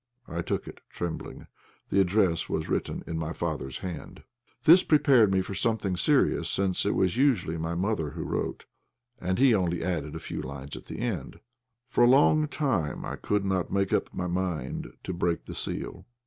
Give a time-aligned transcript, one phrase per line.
[0.27, 1.45] I took it trembling.
[1.91, 4.23] The address was written in my father's hand.
[4.63, 8.65] This prepared me for something serious, since it was usually my mother who wrote,
[9.19, 11.39] and he only added a few lines at the end.
[11.87, 16.07] For a long time I could not make up my mind to break the seal.